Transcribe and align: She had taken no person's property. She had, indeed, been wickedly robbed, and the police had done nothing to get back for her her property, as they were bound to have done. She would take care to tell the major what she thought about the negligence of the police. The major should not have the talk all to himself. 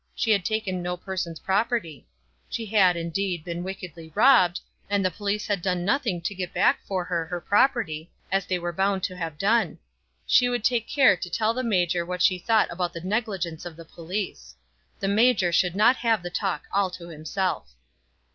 She 0.15 0.31
had 0.31 0.43
taken 0.43 0.81
no 0.81 0.97
person's 0.97 1.39
property. 1.39 2.07
She 2.49 2.65
had, 2.65 2.97
indeed, 2.97 3.43
been 3.45 3.61
wickedly 3.63 4.11
robbed, 4.15 4.59
and 4.89 5.05
the 5.05 5.11
police 5.11 5.45
had 5.45 5.61
done 5.61 5.85
nothing 5.85 6.21
to 6.21 6.33
get 6.33 6.55
back 6.55 6.81
for 6.87 7.03
her 7.03 7.23
her 7.27 7.39
property, 7.39 8.09
as 8.31 8.47
they 8.47 8.57
were 8.57 8.73
bound 8.73 9.03
to 9.03 9.15
have 9.15 9.37
done. 9.37 9.77
She 10.25 10.49
would 10.49 10.63
take 10.63 10.87
care 10.87 11.15
to 11.17 11.29
tell 11.29 11.53
the 11.53 11.61
major 11.61 12.03
what 12.03 12.23
she 12.23 12.39
thought 12.39 12.69
about 12.71 12.93
the 12.93 13.01
negligence 13.01 13.63
of 13.63 13.75
the 13.75 13.85
police. 13.85 14.55
The 14.99 15.07
major 15.07 15.51
should 15.51 15.75
not 15.75 15.97
have 15.97 16.23
the 16.23 16.31
talk 16.31 16.63
all 16.73 16.89
to 16.89 17.09
himself. 17.09 17.75